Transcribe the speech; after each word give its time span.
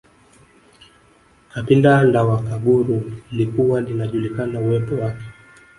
Kabila 1.53 2.03
la 2.03 2.23
Wakaguru 2.23 3.11
lilikuwa 3.31 3.81
linajulikana 3.81 4.59
uwepo 4.59 4.95
wake 4.95 5.23